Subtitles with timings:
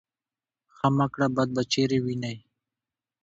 [0.37, 2.35] ـ ښه مه کړه بد به چېرې وينې.